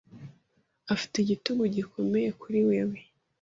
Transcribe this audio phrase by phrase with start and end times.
[0.93, 2.97] Afite igitugu gikomeye kuri wewe.